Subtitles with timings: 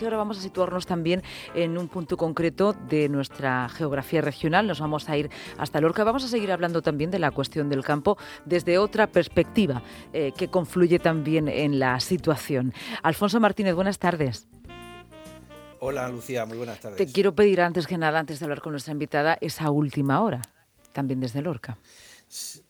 [0.00, 1.22] Y ahora vamos a situarnos también
[1.54, 4.66] en un punto concreto de nuestra geografía regional.
[4.66, 6.04] Nos vamos a ir hasta Lorca.
[6.04, 9.82] Vamos a seguir hablando también de la cuestión del campo desde otra perspectiva
[10.12, 12.72] eh, que confluye también en la situación.
[13.02, 14.48] Alfonso Martínez, buenas tardes.
[15.80, 16.98] Hola Lucía, muy buenas tardes.
[16.98, 20.42] Te quiero pedir antes que nada, antes de hablar con nuestra invitada, esa última hora,
[20.92, 21.78] también desde Lorca.
[22.28, 22.62] Sí,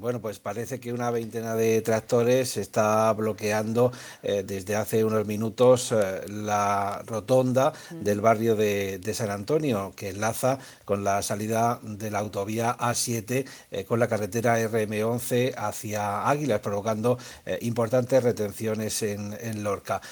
[0.00, 3.90] bueno, pues parece que una veintena de tractores está bloqueando
[4.22, 10.58] eh, desde hace unos minutos eh, la rotonda del barrio de, San Antonio, que enlaza
[10.84, 17.18] con la salida de la autovía A7 eh, con la carretera RM11 hacia Águilas, provocando
[17.60, 20.02] importantes retenciones en, en Lorca.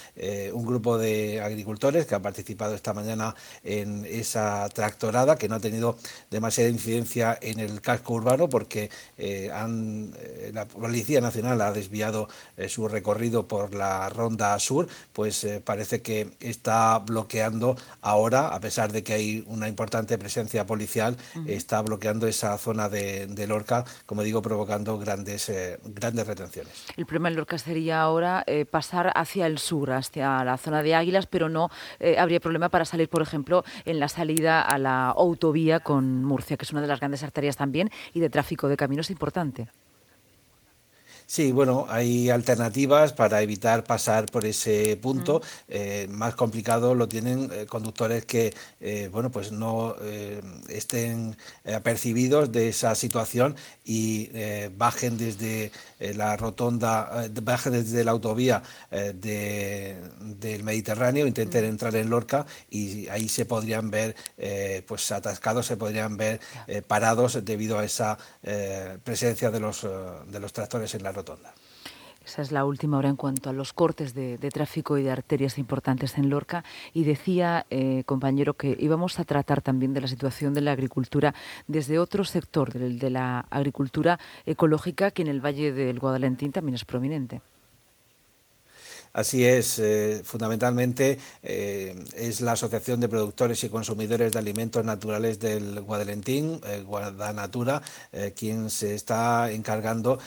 [0.53, 5.61] un grupo de agricultores que han participado esta mañana en esa tractorada, que no ha
[5.61, 5.99] tenido
[6.31, 8.91] demasiada incidencia en el casco urbano porque
[9.53, 15.45] han, eh, la Policía Nacional ha desviado eh, su recorrido por la ronda sur, pues
[15.45, 21.17] eh, parece que está bloqueando ahora, a pesar de que hay una importante presencia policial,
[21.47, 25.53] está bloqueando esa zona de, Lorca, como digo, provocando grandes,
[25.85, 26.87] grandes retenciones.
[26.97, 31.27] El problema en Lorca sería ahora pasar hacia el sur, hacia la zona de Águilas,
[31.27, 31.71] pero no
[32.19, 36.65] habría problema para salir, por ejemplo, en la salida a la autovía con Murcia, que
[36.65, 39.71] es una de las grandes arterias también y de tráfico de caminos importante.
[41.27, 45.41] Sí, bueno, hay alternativas para evitar pasar por ese punto.
[45.69, 49.97] Eh, más complicado lo tienen eh, conductores que, eh, bueno, pues no
[50.69, 54.31] estén apercibidos de esa situación y
[54.77, 55.71] bajen desde
[56.15, 63.47] la rotonda, bajen desde la autovía del Mediterráneo, intenten entrar en Lorca y ahí se
[63.47, 64.15] podrían ver,
[64.87, 66.41] pues atascados, se podrían ver
[66.87, 68.19] parados debido a esa
[69.05, 69.87] presencia de los,
[70.27, 71.55] de los tractores en la rotonda.
[72.25, 75.59] Esa es la última hora en cuanto a los cortes de, tráfico y de arterias
[75.59, 76.65] importantes en Lorca.
[76.95, 81.35] Y decía, eh, compañero, que íbamos a tratar también de la situación de la agricultura
[81.67, 86.77] desde otro sector, del de la agricultura ecológica, que en el Valle del Guadalentín también
[86.77, 87.43] es prominente.
[89.15, 95.39] Así es, eh, fundamentalmente eh, es la Asociación de Productores y Consumidores de Alimentos Naturales
[95.39, 97.81] del Guadalentín, eh, Guadanatura,
[98.35, 100.19] quien se está encargando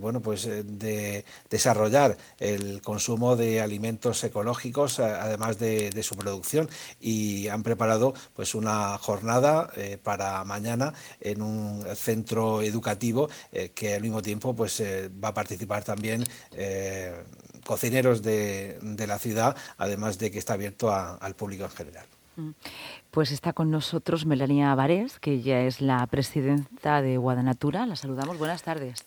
[0.00, 6.68] bueno, pues, de desarrollar el consumo de alimentos ecológicos, además de, su producción,
[7.00, 9.70] y han preparado pues, una jornada
[10.04, 13.28] para mañana en un centro educativo
[13.74, 16.24] que al mismo tiempo pues, va a participar también
[17.68, 22.06] cocineros de, la ciudad, además de que está abierto al público en general.
[22.36, 22.50] Mm.
[23.10, 27.84] Pues está con nosotros Melania Varés, que ya es la presidenta de Guadanatura.
[27.84, 28.38] La saludamos.
[28.38, 29.04] Buenas tardes.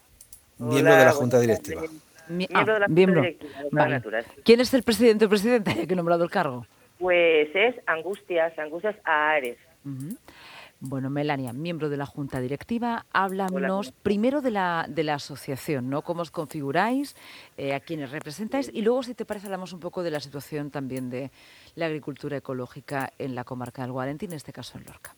[0.60, 1.82] miembro de la Junta Directiva.
[2.28, 4.26] miembro de la Junta Directiva de Guadanatura.
[4.46, 6.68] ¿Quién es el presidente o presidenta que ha nombrado el cargo?
[7.00, 9.58] Pues es Angustias, Angustias Ares.
[10.84, 16.02] Bueno, Melania, miembro de la Junta Directiva, háblanos primero de la, de la asociación, ¿no?
[16.02, 17.16] ¿Cómo os configuráis,
[17.56, 18.68] eh, a quienes representáis?
[18.74, 21.30] Y luego, si te parece, hablamos un poco de la situación también de
[21.76, 25.14] la agricultura ecológica en la comarca del Guarentín, en este caso en Lorca.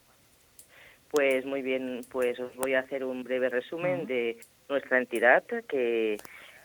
[1.09, 6.17] Pues muy bien, pues os voy a hacer un breve resumen de nuestra entidad, que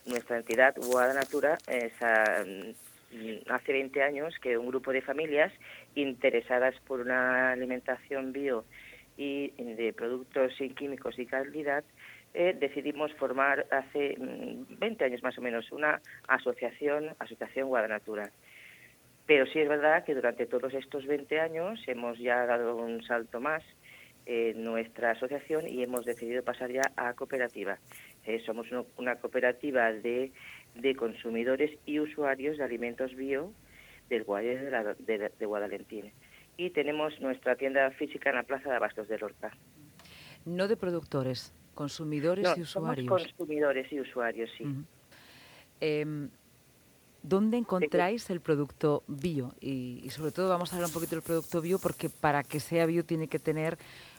[0.06, 2.70] nuestra entidad Guadanatura es mm,
[3.48, 5.52] hace 20 años que un grupo de familias
[5.94, 8.64] interesadas por una alimentación bio
[9.16, 11.84] y de productos sin químicos y calidad,
[12.34, 18.30] eh, decidimos formar hace 20 mm, años más o menos una asociación, Asociación Guadanatura.
[19.26, 23.40] Pero sí es verdad que durante todos estos 20 años hemos ya dado un salto
[23.40, 23.62] más
[24.24, 27.78] en nuestra asociación y hemos decidido pasar ya a cooperativa.
[28.24, 30.32] Eh, somos una cooperativa de,
[30.80, 33.52] de consumidores y usuarios de alimentos bio
[34.08, 36.12] del Valle de, de Guadalentín
[36.58, 39.56] y tenemos nuestra tienda física en la Plaza de Abastos de Lorca.
[40.44, 43.06] No de productores, consumidores y usuarios.
[43.06, 44.64] Somos consumidores y usuarios, sí.
[45.80, 46.28] Em,
[47.22, 49.54] ¿Dónde encontráis el producto bio?
[49.60, 52.58] Y, y, sobre todo vamos a hablar un poquito del producto bio porque para que
[52.58, 53.76] sea bio tiene que tener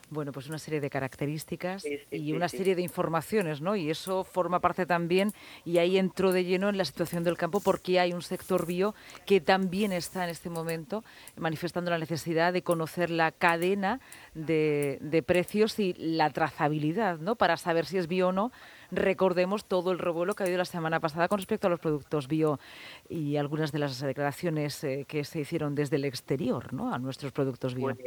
[0.10, 3.76] bueno, pues una serie de características y una serie de informaciones, ¿no?
[3.76, 5.32] Y eso forma parte también,
[5.66, 8.96] y ahí entró de lleno en la situación del campo, porque hay un sector bio
[9.26, 11.04] que también está en este momento
[11.36, 14.00] manifestando la necesidad de conocer la cadena
[14.34, 17.36] de, de precios y la trazabilidad, ¿no?
[17.36, 18.52] Para saber si es bio o no
[18.92, 22.28] recordemos todo el revuelo que ha habido la semana pasada con respecto a los productos
[22.28, 22.60] bio
[23.08, 26.94] y algunas de las declaraciones eh, que se hicieron desde el exterior ¿no?
[26.94, 27.96] a nuestros productos bio.
[27.96, 27.98] Pues,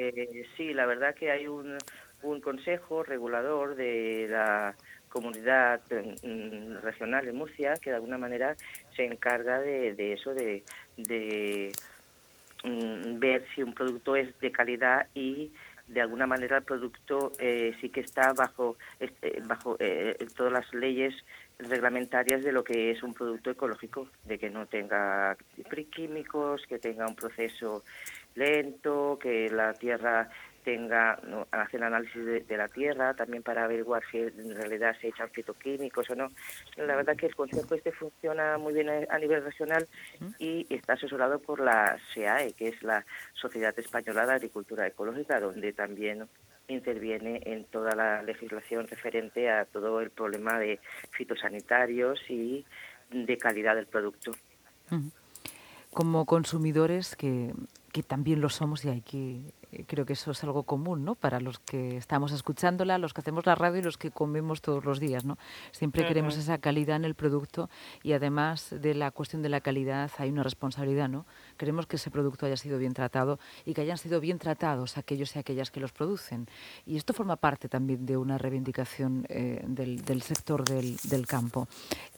[0.57, 1.79] sí, la verdad que hay un,
[2.43, 4.77] consejo regulador de la
[5.09, 8.57] comunidad mm, regional de Murcia que de alguna manera
[8.97, 10.63] se encarga de, eso, de,
[10.97, 11.73] de
[12.65, 15.53] mm, ver si un producto es de calidad y
[15.89, 20.73] de alguna manera el producto eh, sí que está bajo este, bajo eh, todas las
[20.75, 21.15] leyes
[21.59, 25.37] reglamentarias de lo que es un producto ecológico, de que no tenga
[25.91, 27.85] químicos, que tenga un proceso
[28.35, 30.31] lento, que la tierra
[30.65, 35.29] tenga, no, hacen análisis de, la tierra también para averiguar si en realidad se echan
[35.31, 36.29] fitoquímicos o no.
[36.77, 39.89] La verdad que el consejo este funciona muy bien a, nivel regional
[40.39, 45.73] y está asesorado por la SEAE, que es la Sociedad Española de Agricultura Ecológica, donde
[45.73, 46.29] también
[46.69, 50.79] interviene en toda la legislación referente a todo el problema de
[51.11, 52.65] fitosanitarios y
[53.11, 54.33] de calidad del producto.
[55.93, 57.53] Como consumidores, que,
[57.93, 59.55] que también lo somos y hay que
[59.87, 61.15] creo que eso es algo común, ¿no?
[61.15, 64.85] Para los que estamos escuchándola, los que hacemos la radio y los que comemos todos
[64.85, 65.39] los días, ¿no?
[65.71, 67.71] Siempre queremos esa calidad en el producto
[68.03, 71.27] y además de la cuestión de la calidad hay una responsabilidad, ¿no?
[71.57, 75.35] Queremos que ese producto haya sido bien tratado y que hayan sido bien tratados aquellos
[75.37, 76.47] y aquellas que los producen.
[76.87, 81.69] Y esto forma parte también de una reivindicación eh, del, sector del, campo.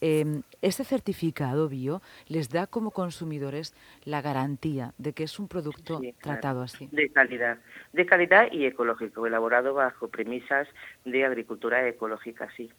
[0.01, 3.75] Eh, este certificado bio les da como consumidores
[4.05, 6.89] la garantía de que es un producto tratado así.
[6.91, 7.44] De calidad
[7.93, 10.69] de calidad y ecológico, elaborado bajo premisas
[11.05, 12.70] de agricultura ecológica, sí.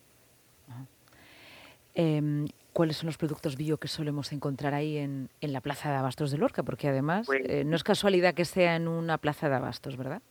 [1.93, 5.95] Em, ¿Cuáles son los productos bio que solemos encontrar ahí en, en la Plaza de
[5.95, 6.61] Abastos de Lorca?
[6.63, 10.21] Porque además pues eh, no es casualidad que sea en una Plaza de Abastos, ¿verdad?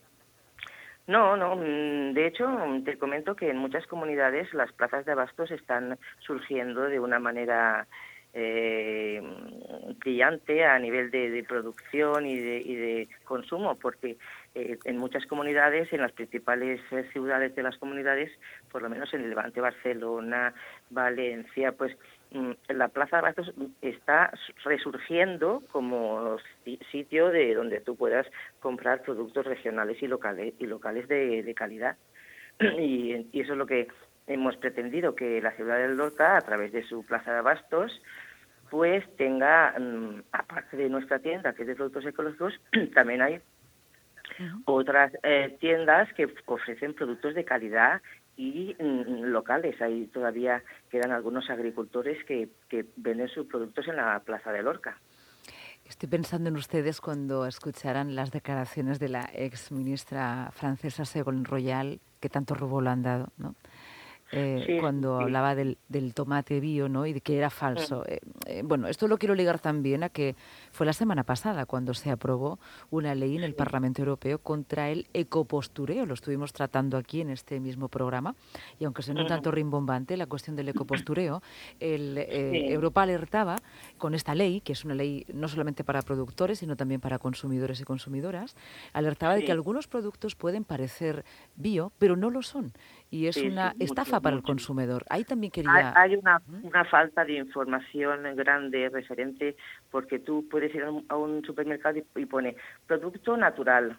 [1.07, 1.57] No, no.
[1.57, 2.47] Mm, de hecho,
[2.85, 7.87] te comento que en muchas comunidades las plazas de abastos están surgiendo de una manera
[8.37, 9.23] eh,
[10.01, 14.17] brillante a nivel de, producción y de, y de, consumo, porque
[14.57, 18.33] eh, en muchas comunidades, en las principales eh, ciudades de las comunidades,
[18.73, 20.53] por lo menos en el Levante, Barcelona,
[20.91, 21.97] Valencia, pues
[22.33, 24.33] mm, la Plaza de Bastos está
[24.65, 26.37] resurgiendo como
[26.91, 28.27] sitio de donde tú puedas
[28.59, 31.97] comprar productos regionales y locales y locales de, calidad.
[32.79, 33.89] Y, y, eso es lo que
[34.27, 38.01] hemos pretendido que la ciudad del Lorca, a través de su plaza de abastos,
[38.71, 42.55] pues tenga, mm, aparte de nuestra tienda, que es de productos ecológicos,
[42.95, 43.41] también hay
[44.65, 48.01] otras eh, tiendas que ofrecen productos de calidad
[48.37, 49.81] y mm, locales.
[49.81, 54.99] Ahí todavía quedan algunos agricultores que, que venden sus productos en la Plaza de Lorca.
[55.85, 62.01] Estoy pensando en ustedes cuando escucharan las declaraciones de la ex ministra francesa Ségolène Royal,
[62.21, 63.55] que tanto rubo lo han dado, ¿no?
[64.33, 65.77] Eh, cuando hablaba del,
[66.15, 67.07] tomate bio ¿no?
[67.07, 68.01] y de que era falso.
[68.01, 68.13] Mm.
[68.13, 70.35] Eh, eh, bueno, esto lo quiero ligar también a que
[70.73, 72.59] fue la semana pasada cuando se aprobó
[72.91, 76.07] una ley en el Parlamento Europeo contra el ecopostureo.
[76.07, 78.35] Lo estuvimos tratando aquí en este mismo programa
[78.79, 81.43] y aunque se no tanto rimbombante la cuestión del ecopostureo,
[81.79, 83.57] el, Europa alertaba
[83.99, 87.81] con esta ley, que es una ley no solamente para productores, sino también para consumidores
[87.81, 88.57] y consumidoras,
[88.93, 91.25] alertaba de que algunos productos pueden parecer
[91.57, 92.73] bio, pero no lo son
[93.11, 95.05] y es una estafa para el consumidor.
[95.09, 95.93] Ahí también quería...
[95.97, 99.57] Hay, una, una, falta de información grande referente
[99.91, 102.57] porque tú puedes ir a un, supermercado y, pone
[102.87, 103.97] producto natural,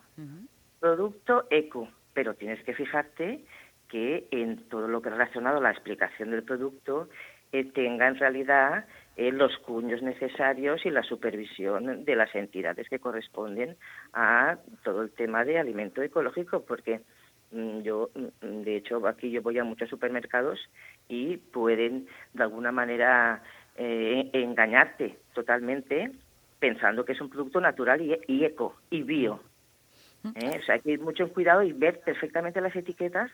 [0.79, 3.45] producto eco, pero tienes que fijarte
[3.87, 7.07] que en todo lo que es relacionado a la explicación del producto
[7.51, 8.85] eh, tenga en realidad
[9.15, 13.77] eh, los cuños necesarios y la supervisión de las entidades que corresponden
[14.13, 16.99] a todo el tema de alimento ecológico, porque
[17.83, 20.59] yo, mm, de hecho, aquí yo voy a muchos supermercados
[21.07, 23.41] y pueden de alguna manera
[23.75, 26.11] eh, engañarte totalmente
[26.59, 29.39] pensando que es un producto natural y, eco y bio.
[30.35, 30.59] ¿eh?
[30.59, 33.31] O sea, hay que ir mucho cuidado y ver perfectamente las etiquetas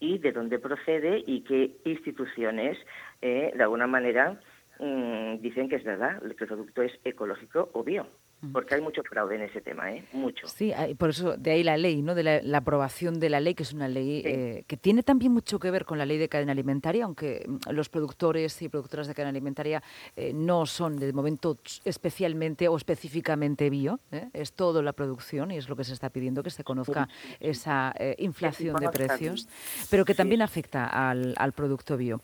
[0.00, 2.78] y de dónde procede y qué instituciones,
[3.20, 4.40] eh, de alguna manera,
[4.78, 8.06] mm, dicen que es verdad, que el producto es ecológico o bio.
[8.52, 10.04] Porque hay mucho fraude en ese tema, ¿eh?
[10.12, 10.46] Mucho.
[10.46, 12.14] Sí, por eso de ahí la ley, ¿no?
[12.14, 15.58] De la, aprobación de la ley, que es una ley eh, que tiene también mucho
[15.58, 19.14] que ver con la ley de cadena alimentaria, aunque mm, los productores y productoras de
[19.14, 19.82] cadena alimentaria
[20.14, 24.28] eh, no son de momento especialmente o específicamente bio, ¿eh?
[24.32, 27.08] es todo la producción y es lo que se está pidiendo, que se conozca
[27.40, 29.48] esa inflación de precios,
[29.90, 32.20] pero que también afecta al, al producto bio.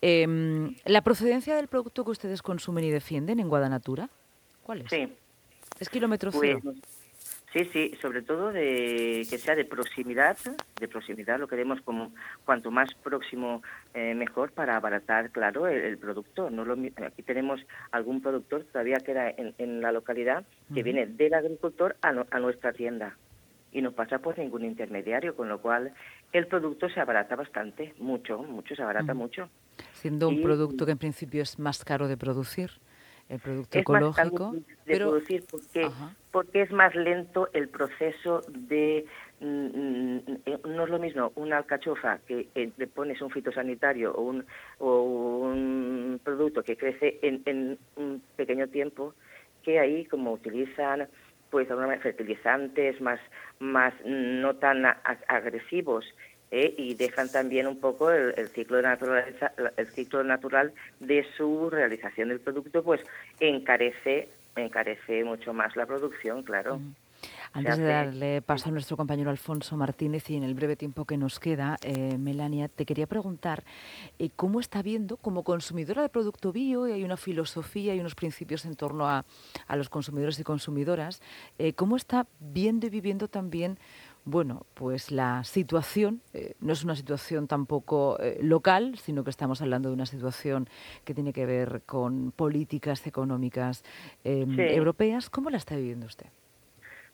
[0.00, 4.08] Em, ¿La procedencia del producto que ustedes consumen y defienden en Guadanatura?
[4.62, 4.90] ¿Cuál es?
[4.90, 5.08] Sí.
[5.78, 6.60] Es kilómetro cero.
[6.62, 6.76] Pues,
[7.52, 10.36] sí, sí, sobre todo de que sea de proximidad,
[10.78, 12.12] de proximidad lo queremos como
[12.44, 13.62] cuanto más próximo
[13.94, 16.50] eh, mejor para abaratar, claro, el, producto.
[16.50, 21.34] No lo, aquí tenemos algún productor todavía que era en, la localidad que viene del
[21.34, 23.16] agricultor a, a nuestra tienda
[23.72, 25.92] y no pasa por ningún intermediario, con lo cual
[26.32, 29.50] el producto se abarata bastante, mucho, mucho, se abarata mucho.
[29.92, 32.70] Siendo un producto que en principio es más caro de producir
[33.28, 34.52] el producto ecológico.
[34.52, 35.10] de pero...
[35.10, 35.88] producir porque,
[36.30, 39.04] porque es más lento el proceso de
[39.40, 40.20] mm, mm,
[40.68, 44.46] no es lo mismo una alcachofa que le pones un fitosanitario o un,
[44.78, 49.14] o un producto que crece en, en un pequeño tiempo
[49.62, 51.08] que ahí como utilizan
[51.50, 51.68] pues
[52.02, 53.20] fertilizantes más
[53.58, 54.84] más no tan
[55.28, 56.04] agresivos
[56.50, 56.74] ¿eh?
[56.76, 62.28] y dejan también un poco el, ciclo de naturaleza, el ciclo natural de su realización
[62.28, 63.00] del producto, pues
[63.40, 66.80] encarece encarece mucho más la producción, claro.
[67.52, 71.16] Antes de darle paso a nuestro compañero Alfonso Martínez y en el breve tiempo que
[71.16, 73.64] nos queda, eh, Melania, te quería preguntar
[74.18, 78.14] eh, cómo está viendo como consumidora de producto bio, y hay una filosofía y unos
[78.14, 79.24] principios en torno a,
[79.66, 81.22] a los consumidores y consumidoras,
[81.76, 83.78] cómo está viendo y viviendo también
[84.26, 89.62] bueno, pues la situación eh, no es una situación tampoco eh, local, sino que estamos
[89.62, 90.68] hablando de una situación
[91.04, 93.84] que tiene que ver con políticas económicas
[94.24, 95.30] em, europeas.
[95.30, 96.26] ¿Cómo la está viviendo usted?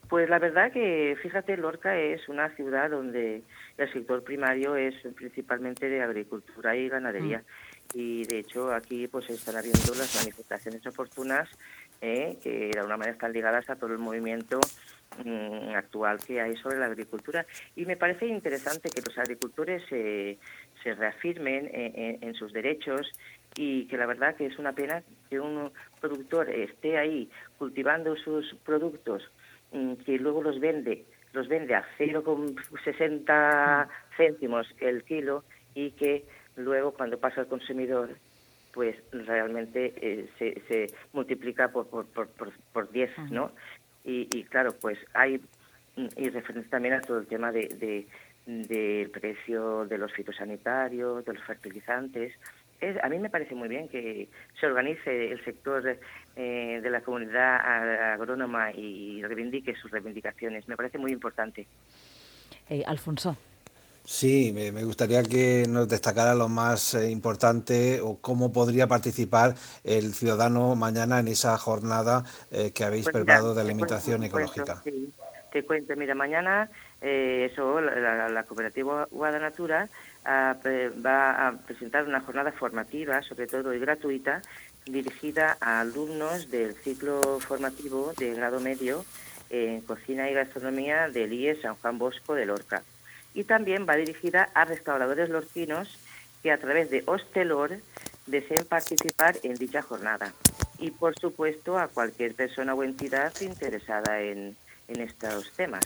[0.09, 3.42] Pues la verdad que, fíjate, Lorca es una ciudad donde
[3.76, 7.38] el sector primario es principalmente de agricultura y ganadería.
[7.95, 7.99] Mm.
[7.99, 11.49] Y de hecho aquí pues están habiendo las manifestaciones oportunas
[12.00, 14.61] eh, que de alguna manera están ligadas a todo el movimiento
[15.25, 17.45] Mm, actual que hay sobre la agricultura.
[17.76, 20.38] Y me parece interesante que los agricultores se
[20.95, 23.12] reafirmen en, sus derechos
[23.54, 28.54] y que la verdad que es una pena que un productor esté ahí cultivando sus
[28.64, 29.31] productos
[29.73, 36.25] mm, que luego los vende los vende a 0,60 céntimos el kilo y que
[36.57, 38.16] luego cuando pasa al consumidor
[38.73, 42.28] pues realmente eh, se, se multiplica por, por, por,
[42.73, 43.52] por 10, ¿no?
[44.04, 45.40] Y, claro, pues hay,
[46.16, 48.06] y referente también a todo el tema de,
[48.47, 52.35] del precio de los fitosanitarios, de los fertilizantes.
[52.80, 54.28] Es, a mí me parece muy bien que
[54.59, 55.99] se organice el sector
[56.35, 60.66] eh, de la comunidad agrónoma y reivindique sus reivindicaciones.
[60.66, 61.66] Me parece muy importante.
[62.68, 63.37] Eh, Alfonso.
[64.04, 69.54] Sí, me, gustaría que nos destacara lo más eh, importante o cómo podría participar
[69.85, 74.82] el ciudadano mañana en esa jornada eh, que habéis pues preparado de alimentación ecológica.
[75.52, 76.68] Te cuento, mira, mañana
[77.00, 79.88] eh, eso, la, cooperativa Guadanatura
[80.25, 80.56] ah,
[81.04, 84.42] va a presentar una jornada formativa, sobre todo y gratuita,
[84.85, 89.04] dirigida a alumnos del ciclo formativo de grado medio
[89.50, 92.82] en cocina y gastronomía del IE San Juan Bosco de Lorca
[93.35, 95.99] y también va dirigida a restauradores lorquinos
[96.43, 97.79] que a través de Hostelor
[98.27, 100.33] deseen participar en dicha jornada
[100.79, 104.57] y por supuesto a cualquier persona o entidad interesada en,
[104.89, 105.85] en estos temas.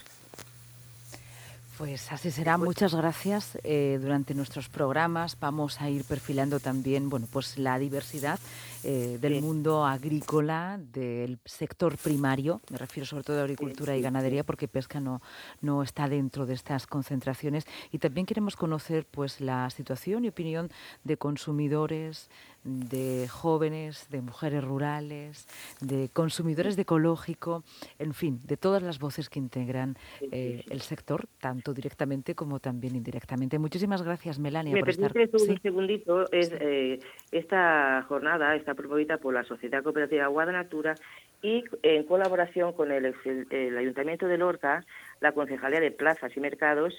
[1.79, 2.57] Pues así será.
[2.57, 3.59] Muchas gracias.
[3.63, 8.41] Eh, durante nuestros programas vamos a ir perfilando también, bueno, pues la diversidad
[8.83, 12.63] eh, del mundo agrícola, del sector primario.
[12.71, 15.21] Me refiero sobre todo a agricultura y ganadería, porque pesca no
[15.61, 17.65] no está dentro de estas concentraciones.
[17.93, 20.71] Y también queremos conocer, pues, la situación y opinión
[21.05, 22.31] de consumidores,
[22.67, 25.47] de jóvenes, de mujeres rurales,
[25.81, 27.65] de consumidores de ecológico,
[27.99, 29.97] en fin, de todas las voces que integran
[30.33, 33.59] eh, el sector, tanto directamente como también indirectamente.
[33.59, 35.13] Muchísimas gracias, Melania, Me por estar.
[35.17, 36.31] un segundito.
[36.33, 36.99] Es, eh,
[37.33, 40.95] esta jornada está promovida por la Sociedad Cooperativa Guadanatura
[41.43, 43.15] y en colaboración con el,
[43.51, 44.85] el Ayuntamiento de Lorca,
[45.21, 46.95] la Concejalía de Plazas y Mercados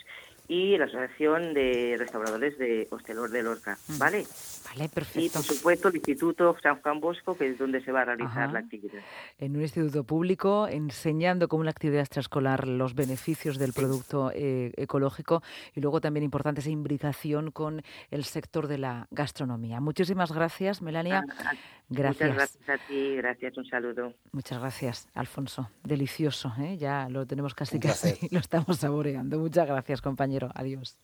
[0.48, 4.26] y la Asociación de Restauradores de Hostelor de Lorca, ¿vale?
[4.66, 5.20] Vale, perfecto.
[5.20, 8.52] Y por supuesto el Instituto San Juan Bosco, que es donde se va a realizar
[8.52, 9.02] la actividad.
[9.40, 15.44] En un instituto público, enseñando como una actividad extraescolar los beneficios del producto eh, ecológico
[15.76, 19.82] y luego también importante esa imbricación con el sector de la gastronomía.
[19.82, 21.24] Muchísimas gracias, Melania.
[21.28, 21.54] Ah, ah,
[21.90, 22.30] gracias.
[22.30, 24.14] Muchas gracias a ti, gracias, un saludo.
[24.32, 25.70] Muchas gracias, Alfonso.
[25.84, 26.78] Delicioso, ¿eh?
[26.78, 29.40] ya lo tenemos casi casi, lo estamos saboreando.
[29.40, 30.50] Muchas gracias, compañero.
[30.56, 30.96] Adiós.